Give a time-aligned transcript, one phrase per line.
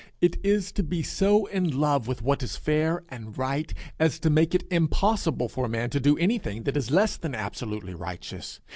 [0.19, 4.31] It is to be so in love with what is fair and right as to
[4.31, 8.59] make it impossible for a man to do anything that is less than absolutely righteous.